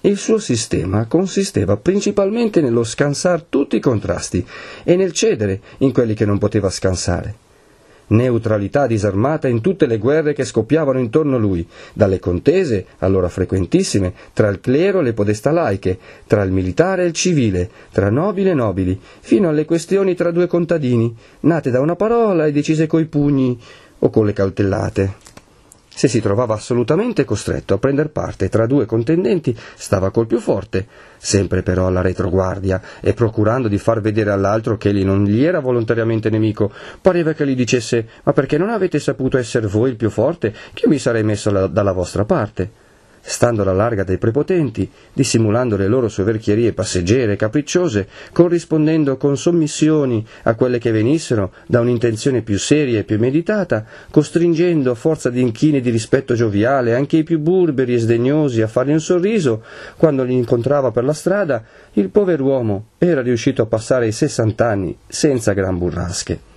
[0.06, 4.46] Il suo sistema consisteva principalmente nello scansar tutti i contrasti
[4.84, 7.34] e nel cedere in quelli che non poteva scansare.
[8.10, 14.14] Neutralità disarmata in tutte le guerre che scoppiavano intorno a lui, dalle contese, allora frequentissime,
[14.34, 18.52] tra il clero e le podestà laiche, tra il militare e il civile, tra nobili
[18.52, 23.06] e nobili, fino alle questioni tra due contadini, nate da una parola e decise coi
[23.06, 23.60] pugni
[23.98, 25.25] o con le cautellate.
[25.98, 30.86] Se si trovava assolutamente costretto a prender parte tra due contendenti, stava col più forte,
[31.16, 35.62] sempre però alla retroguardia, e procurando di far vedere all'altro che egli non gli era
[35.62, 40.10] volontariamente nemico, pareva che gli dicesse Ma perché non avete saputo essere voi il più
[40.10, 42.84] forte, che io mi sarei messo la, dalla vostra parte?
[43.28, 50.26] Stando alla larga dei prepotenti, dissimulando le loro soverchierie passeggere e capricciose, corrispondendo con sommissioni
[50.44, 55.42] a quelle che venissero da un'intenzione più seria e più meditata, costringendo a forza di
[55.42, 59.64] inchini di rispetto gioviale anche i più burberi e sdegnosi a fargli un sorriso
[59.98, 65.54] quando li incontrava per la strada, il pover'uomo era riuscito a passare i sessant'anni senza
[65.54, 66.55] gran burrasche.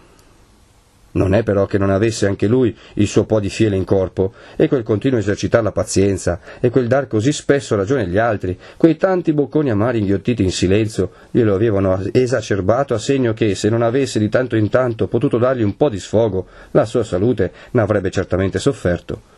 [1.11, 4.35] Non è però che non avesse anche lui il suo po' di fiele in corpo,
[4.57, 8.97] e quel continuo esercitar la pazienza, e quel dar così spesso ragione agli altri, quei
[8.97, 14.19] tanti bocconi amari inghiottiti in silenzio, glielo avevano esacerbato a segno che, se non avesse
[14.19, 18.59] di tanto in tanto potuto dargli un po' di sfogo, la sua salute n'avrebbe certamente
[18.59, 19.37] sofferto.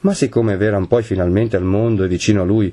[0.00, 2.72] Ma siccome v'eran poi finalmente al mondo e vicino a lui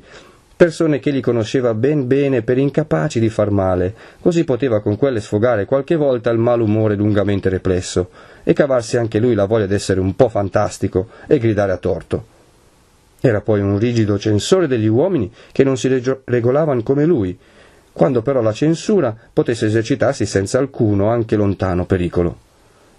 [0.56, 5.20] persone che egli conosceva ben bene per incapaci di far male, così poteva con quelle
[5.20, 8.10] sfogare qualche volta il malumore lungamente represso
[8.44, 12.26] e cavarsi anche lui la voglia d'essere un po' fantastico e gridare a torto.
[13.20, 15.88] Era poi un rigido censore degli uomini che non si
[16.26, 17.38] regolavano come lui,
[17.94, 22.38] quando però la censura potesse esercitarsi senza alcuno, anche lontano pericolo.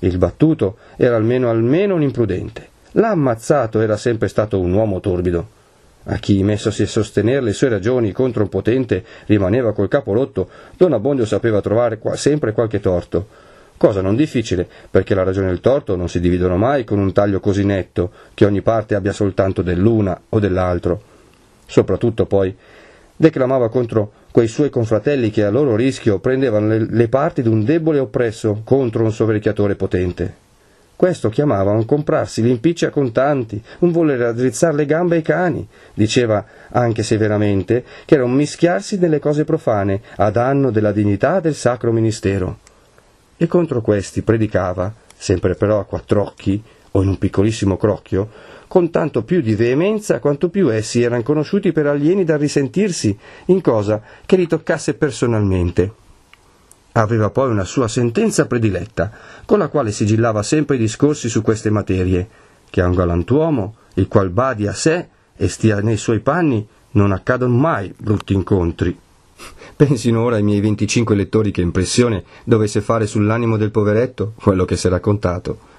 [0.01, 2.69] Il battuto era almeno almeno un imprudente.
[2.93, 5.63] L'ammazzato era sempre stato un uomo torbido.
[6.07, 10.49] A chi, messosi a sostenere le sue ragioni contro un potente, rimaneva col capo rotto,
[10.77, 13.27] Don Abbondio sapeva trovare sempre qualche torto.
[13.79, 17.13] Cosa non difficile, perché la ragione e il torto non si dividono mai con un
[17.13, 21.03] taglio così netto, che ogni parte abbia soltanto dell'una o dell'altro.
[21.67, 22.55] Soprattutto poi
[23.17, 28.61] declamava contro quei suoi confratelli che a loro rischio prendevano le, parti d'un debole oppresso
[28.65, 30.44] contro un soverchiatore potente.
[30.97, 35.67] Questo chiamava un comprarsi l'impiccia contanti, un voler raddrizzare le gambe ai cani.
[35.93, 41.55] Diceva, anche severamente, che era un mischiarsi nelle cose profane, a danno della dignità del
[41.55, 42.59] sacro ministero.
[43.37, 48.31] e contro questi predicava, sempre però a quattro occhi o in un piccolissimo crocchio,
[48.69, 53.61] con tanto più di veemenza quanto più essi erano conosciuti per alieni da risentirsi in
[53.61, 56.04] cosa che li toccasse personalmente.
[56.97, 59.11] Aveva poi una sua sentenza prediletta,
[59.45, 62.29] con la quale sigillava sempre i discorsi su queste materie,
[62.71, 67.11] che a un galantuomo, il qual badi a sé e stia nei suoi panni, non
[67.11, 68.97] accadono mai brutti incontri.
[69.75, 74.77] Pensino ora ai miei 25 lettori che impressione dovesse fare sull'animo del poveretto quello che
[74.77, 75.73] si è raccontato.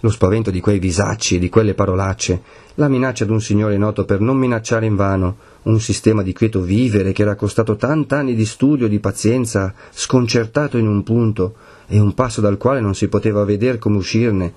[0.00, 2.42] Lo spavento di quei visacci e di quelle parolacce,
[2.74, 7.22] la minaccia d'un signore noto per non minacciare invano, un sistema di quieto vivere che
[7.22, 11.54] era costato tant'anni di studio e di pazienza, sconcertato in un punto,
[11.86, 14.52] e un passo dal quale non si poteva veder come uscirne.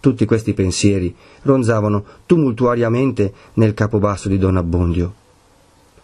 [0.00, 5.14] Tutti questi pensieri ronzavano tumultuariamente nel capo basso di Don Abbondio.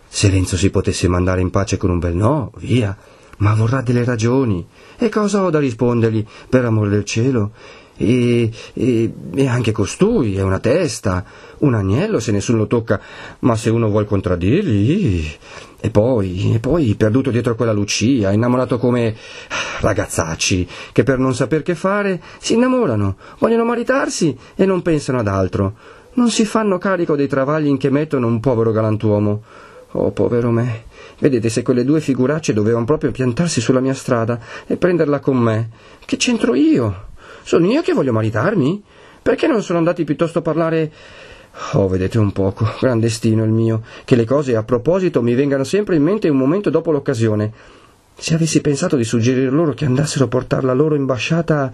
[0.08, 2.96] Se Renzo si potesse mandare in pace con un bel no, via,
[3.38, 4.66] ma vorrà delle ragioni.
[4.96, 7.52] E cosa ho da rispondergli, per amor del cielo?
[8.00, 11.24] E, e, e, anche costui è una testa,
[11.58, 13.00] un agnello se nessuno lo tocca,
[13.40, 15.26] ma se uno vuol contraddirgli.
[15.80, 19.16] E poi, e poi, perduto dietro quella Lucia, innamorato come
[19.80, 25.26] ragazzacci, che per non saper che fare si innamorano, vogliono maritarsi e non pensano ad
[25.26, 25.74] altro.
[26.14, 29.42] Non si fanno carico dei travagli in che mettono un povero galantuomo.
[29.92, 30.84] Oh, povero me.
[31.18, 35.70] Vedete se quelle due figuracce dovevano proprio piantarsi sulla mia strada e prenderla con me.
[36.04, 37.06] Che c'entro io?
[37.48, 38.82] Sono io che voglio maritarmi?
[39.22, 40.92] Perché non sono andati piuttosto a parlare...
[41.72, 45.64] Oh, vedete un poco, gran destino il mio, che le cose a proposito mi vengano
[45.64, 47.50] sempre in mente un momento dopo l'occasione.
[48.14, 51.72] Se avessi pensato di suggerir loro che andassero a portar la loro imbasciata...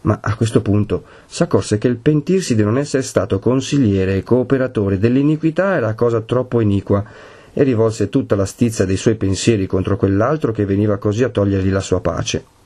[0.00, 4.98] Ma a questo punto s'accorse che il pentirsi di non essere stato consigliere e cooperatore
[4.98, 7.04] dell'iniquità era cosa troppo iniqua
[7.52, 11.70] e rivolse tutta la stizza dei suoi pensieri contro quell'altro che veniva così a togliergli
[11.70, 12.63] la sua pace.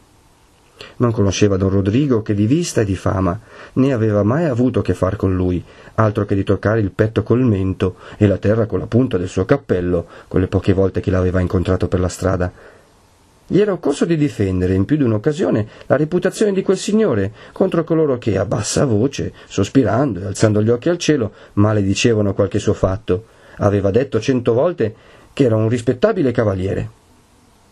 [0.97, 3.39] Non conosceva don Rodrigo che di vista e di fama,
[3.75, 5.63] né aveva mai avuto che far con lui,
[5.95, 9.29] altro che di toccare il petto col mento e la terra con la punta del
[9.29, 12.53] suo cappello, quelle poche volte che l'aveva incontrato per la strada.
[13.51, 17.83] Gli era occorso di difendere in più di un'occasione la reputazione di quel signore contro
[17.83, 22.75] coloro che a bassa voce, sospirando e alzando gli occhi al cielo, maledicevano qualche suo
[22.75, 23.25] fatto.
[23.59, 24.95] Aveva detto cento volte
[25.33, 26.97] che era un rispettabile cavaliere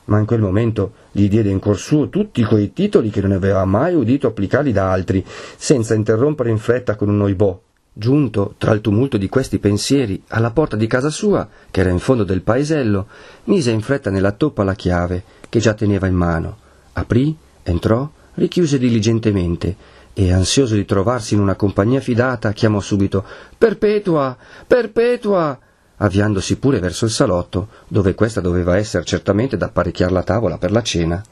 [0.07, 3.64] ma in quel momento gli diede in cuor suo tutti quei titoli che non aveva
[3.64, 5.25] mai udito applicargli da altri,
[5.57, 7.61] senza interrompere in fretta con un oibò.
[7.92, 11.99] Giunto, tra il tumulto di questi pensieri, alla porta di casa sua, che era in
[11.99, 13.07] fondo del paesello,
[13.45, 16.59] mise in fretta nella toppa la chiave, che già teneva in mano.
[16.92, 19.77] Aprì, entrò, richiuse diligentemente,
[20.12, 23.25] e ansioso di trovarsi in una compagnia fidata, chiamò subito
[23.57, 24.37] Perpetua.
[24.66, 25.59] Perpetua
[25.97, 30.71] avviandosi pure verso il salotto, dove questa doveva essere certamente da apparecchiar la tavola per
[30.71, 31.23] la cena.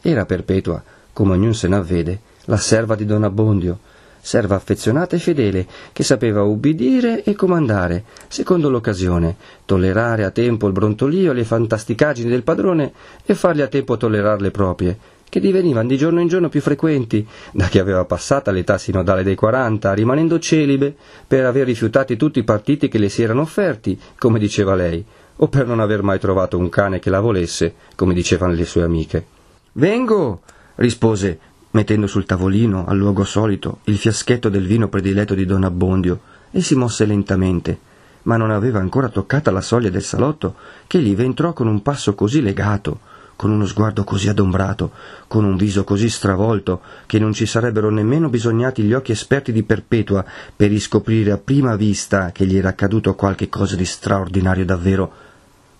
[0.00, 3.78] Era Perpetua, come ognuno se n'avvede, la serva di Don Abbondio,
[4.20, 10.72] serva affezionata e fedele, che sapeva ubbidire e comandare, secondo l'occasione, tollerare a tempo il
[10.72, 12.92] brontolio e le fantasticaggini del padrone
[13.24, 14.98] e fargli a tempo tollerare le proprie,
[15.34, 19.34] che divenivano di giorno in giorno più frequenti, da che aveva passata l'età sinodale dei
[19.34, 20.94] quaranta, rimanendo celibe
[21.26, 25.48] per aver rifiutati tutti i partiti che le si erano offerti, come diceva lei, o
[25.48, 29.26] per non aver mai trovato un cane che la volesse, come dicevano le sue amiche.
[29.72, 30.42] Vengo,
[30.76, 31.40] rispose,
[31.72, 36.20] mettendo sul tavolino, al luogo solito, il fiaschetto del vino prediletto di Don Abbondio,
[36.52, 37.76] e si mosse lentamente,
[38.22, 40.54] ma non aveva ancora toccata la soglia del salotto
[40.86, 43.00] che gli entrò con un passo così legato,
[43.36, 44.92] con uno sguardo così adombrato,
[45.26, 49.62] con un viso così stravolto, che non ci sarebbero nemmeno bisognati gli occhi esperti di
[49.62, 55.12] Perpetua per riscoprire a prima vista che gli era accaduto qualche cosa di straordinario davvero.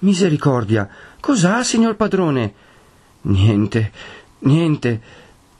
[0.00, 0.88] Misericordia,
[1.20, 2.52] cos'ha, signor padrone?
[3.22, 3.92] Niente,
[4.40, 5.00] niente,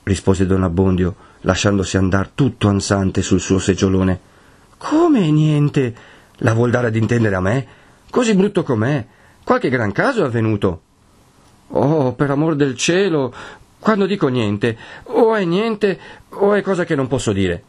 [0.03, 4.19] rispose don Abbondio, lasciandosi andar tutto ansante sul suo seggiolone.
[4.77, 5.95] Come niente?
[6.39, 7.67] La vuol dare ad intendere a me?
[8.09, 9.05] Così brutto com'è?
[9.43, 10.81] Qualche gran caso è avvenuto.
[11.77, 13.33] Oh, per amor del cielo,
[13.79, 17.63] quando dico niente, o è niente o è cosa che non posso dire.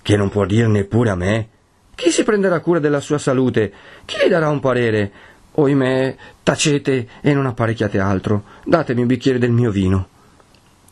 [0.00, 1.48] Che non può dir neppure a me.
[1.94, 3.70] Chi si prenderà cura della sua salute?
[4.06, 5.12] Chi gli darà un parere?
[5.52, 8.44] Oimè, tacete e non apparecchiate altro.
[8.64, 10.08] Datemi un bicchiere del mio vino.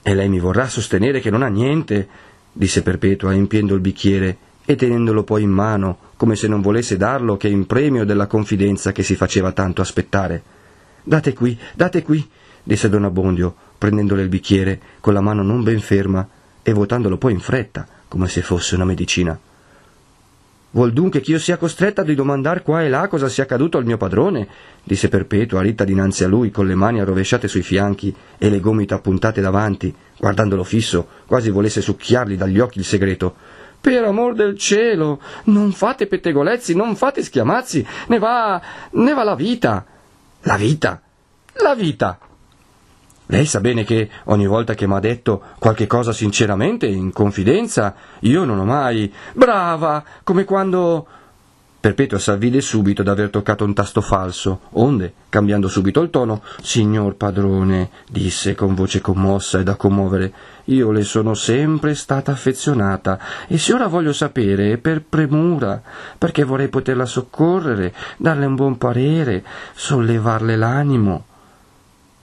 [0.02, 2.06] E lei mi vorrà sostenere che non ha niente,
[2.52, 4.36] disse Perpetua, empiendo il bicchiere
[4.66, 8.92] e tenendolo poi in mano, come se non volesse darlo che in premio della confidenza
[8.92, 10.42] che si faceva tanto aspettare.
[11.02, 12.28] Date qui, date qui,
[12.62, 16.26] disse don Abbondio, prendendole il bicchiere con la mano non ben ferma
[16.62, 19.38] e vuotandolo poi in fretta, come se fosse una medicina.
[20.74, 23.84] Vuol dunque che io sia costretta a ridomandar qua e là cosa sia accaduto al
[23.84, 24.48] mio padrone?
[24.82, 28.94] disse Perpetua, ritta dinanzi a lui, con le mani arrovesciate sui fianchi e le gomita
[28.94, 33.34] appuntate davanti, guardandolo fisso, quasi volesse succhiargli dagli occhi il segreto.
[33.82, 38.62] Per amor del cielo, non fate pettegolezzi, non fate schiamazzi, ne va.
[38.92, 39.84] ne va la vita.
[40.42, 41.02] La vita.
[41.54, 42.18] La vita.
[43.26, 48.44] Lei sa bene che ogni volta che m'ha detto qualche cosa sinceramente, in confidenza, io
[48.44, 49.12] non ho mai.
[49.32, 50.04] Brava!
[50.24, 51.06] come quando.
[51.82, 57.90] Perpetua s'avvide subito d'aver toccato un tasto falso, onde, cambiando subito il tono, Signor padrone,
[58.08, 60.32] disse con voce commossa e da commuovere,
[60.66, 63.18] io le sono sempre stata affezionata,
[63.48, 65.82] e se ora voglio sapere è per premura,
[66.16, 69.42] perché vorrei poterla soccorrere, darle un buon parere,
[69.74, 71.24] sollevarle l'animo.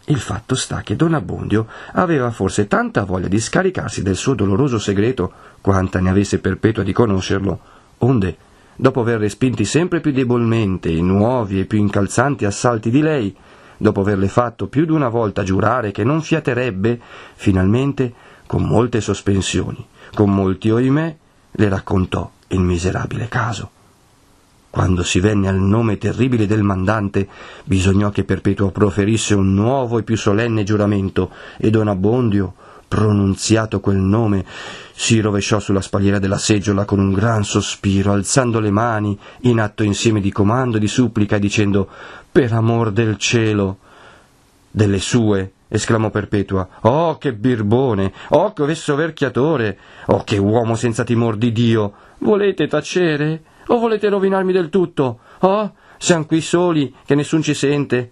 [0.10, 4.80] Il fatto sta che Don Abbondio aveva forse tanta voglia di scaricarsi del suo doloroso
[4.80, 5.32] segreto
[5.62, 7.60] quanta ne avesse perpetua di conoscerlo,
[7.99, 8.36] onde,
[8.76, 13.36] dopo aver respinti sempre più debolmente i nuovi e più incalzanti assalti di lei,
[13.78, 16.99] dopo averle fatto più di una volta giurare che non fiaterebbe,
[17.36, 18.12] finalmente,
[18.47, 19.86] con molte sospensioni,
[20.16, 21.16] con molti oimè,
[21.51, 23.70] le raccontò il miserabile caso.
[24.72, 27.28] Quando si venne al nome terribile del mandante,
[27.63, 32.53] bisognò che Perpetuo proferisse un nuovo e più solenne giuramento, e Don Abbondio,
[32.88, 34.45] pronunziato quel nome,
[34.93, 39.82] si rovesciò sulla spalliera della seggiola con un gran sospiro, alzando le mani, in atto
[39.82, 41.88] insieme di comando e di supplica, e dicendo
[42.32, 43.78] Per amor del cielo.
[44.70, 46.67] Delle sue, esclamò Perpetua.
[46.82, 48.13] Oh, che birbone!
[48.30, 49.78] Oh, che soverchiatore!
[50.07, 51.93] Oh, che uomo senza timor di Dio!
[52.20, 53.41] Volete tacere?
[53.72, 55.20] O volete rovinarmi del tutto?
[55.39, 58.11] Oh, siamo qui soli, che nessun ci sente.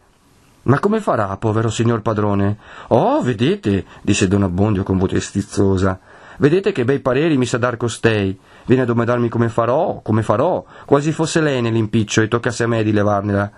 [0.64, 2.58] Ma come farà, povero signor padrone?
[2.89, 5.99] Oh, vedete, disse Don Abbondio con voce stizzosa.
[6.38, 8.38] Vedete che bei pareri mi sa dar costei.
[8.66, 12.84] Viene a domandarmi come farò, come farò, quasi fosse lei nell'impiccio e toccasse a me
[12.84, 13.51] di levarnela.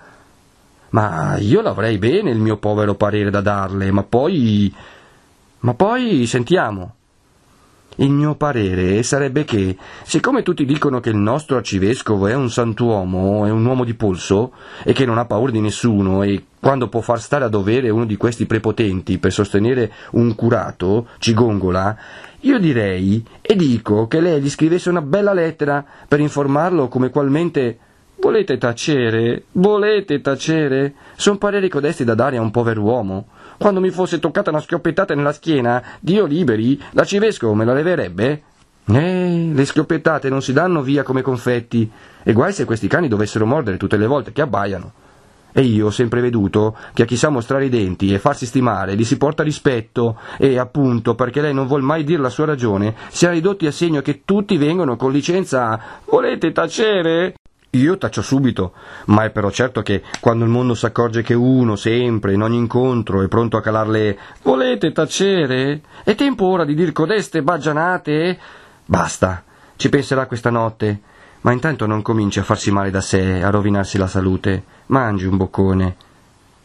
[0.92, 4.74] Ma io l'avrei bene il mio povero parere da darle, ma poi.
[5.60, 6.96] Ma poi sentiamo.
[8.02, 13.46] Il mio parere sarebbe che, siccome tutti dicono che il nostro arcivescovo è un santuomo,
[13.46, 14.54] è un uomo di polso,
[14.86, 18.06] e che non ha paura di nessuno, e quando può far stare a dovere uno
[18.06, 21.98] di questi prepotenti per sostenere un curato, ci gongola,
[22.40, 27.80] io direi e dico che lei gli scrivesse una bella lettera per informarlo come qualmente
[28.22, 29.46] Volete tacere?
[29.54, 30.94] Volete tacere?
[31.16, 33.28] Son pareri codesti da dare a un pover'uomo.
[33.60, 38.44] Quando mi fosse toccata una schioppettata nella schiena, Dio liberi, l'arcivescovo me la leverebbe?
[38.86, 41.92] Eh, le schioppettate non si danno via come confetti,
[42.24, 44.94] e guai se questi cani dovessero mordere tutte le volte che abbaiano.
[45.52, 48.96] E io ho sempre veduto che a chi sa mostrare i denti e farsi stimare
[48.96, 52.96] gli si porta rispetto e, appunto, perché lei non vuol mai dir la sua ragione,
[53.10, 57.34] si è ridotti a segno che tutti vengono con licenza a Volete tacere?
[57.74, 58.74] Io taccio subito,
[59.06, 63.22] ma è però certo che quando il mondo s'accorge che uno, sempre, in ogni incontro,
[63.22, 65.82] è pronto a calarle Volete tacere?
[66.04, 68.40] È tempo ora di dir codeste baggianate?
[68.86, 69.44] Basta,
[69.76, 71.02] ci penserà questa notte,
[71.42, 74.64] ma intanto non cominci a farsi male da sé, a rovinarsi la salute.
[74.88, 75.96] Mangi un boccone.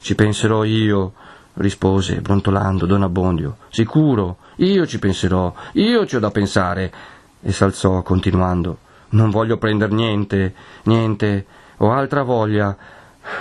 [0.00, 1.12] Ci penserò io,
[1.54, 3.58] rispose, brontolando, Don Abbondio.
[3.68, 6.92] Sicuro, io ci penserò, io ci ho da pensare.
[7.42, 8.78] E s'alzò, continuando.
[9.14, 10.54] Non voglio prender niente,
[10.84, 11.46] niente,
[11.78, 12.76] ho altra voglia.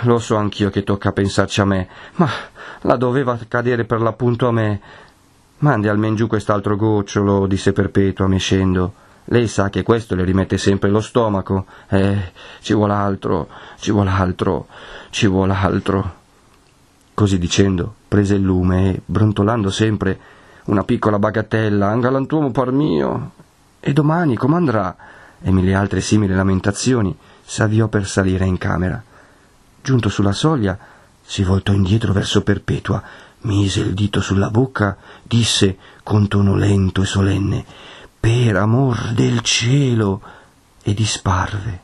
[0.02, 2.28] Lo so anch'io che tocca pensarci a me, ma
[2.82, 4.80] la doveva cadere per l'appunto a me.
[5.58, 8.94] Mandi almen giù quest'altro gocciolo, disse Perpetua, mescendo.
[9.24, 11.66] Lei sa che questo le rimette sempre lo stomaco.
[11.88, 13.48] Eh, ci vuole altro,
[13.80, 14.68] ci vuole altro,
[15.10, 16.14] ci vuole altro.
[17.14, 20.18] Così dicendo, prese il lume e, brontolando sempre,
[20.66, 23.32] una piccola bagatella, un galantuomo par mio.
[23.80, 24.96] E domani come andrà?
[25.46, 27.14] E mille altre simili lamentazioni,
[27.44, 29.00] s'avviò per salire in camera.
[29.82, 30.78] Giunto sulla soglia,
[31.22, 33.02] si voltò indietro verso Perpetua,
[33.40, 37.64] mise il dito sulla bocca, disse con tono lento e solenne
[38.18, 40.22] Per amor del cielo
[40.82, 41.83] e disparve.